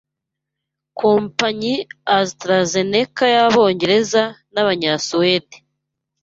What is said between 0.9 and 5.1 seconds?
Kompanyi AstraZeneca y'Abongereza n'Abanya-